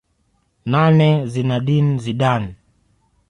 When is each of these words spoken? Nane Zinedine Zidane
Nane 0.71 1.09
Zinedine 1.31 1.93
Zidane 2.03 2.51